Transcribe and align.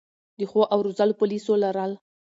د 0.37 0.39
ښو 0.49 0.61
او 0.73 0.79
روزلو 0.85 1.17
پولیسو 1.19 1.53
لرل 1.63 1.91